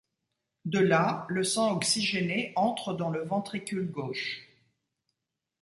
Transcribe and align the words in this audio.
De 0.65 0.79
là 0.79 1.27
le 1.29 1.43
sang 1.43 1.73
oxygéné 1.75 2.53
entre 2.55 2.93
dans 2.95 3.11
le 3.11 3.23
ventricule 3.23 3.91
gauche. 3.91 4.49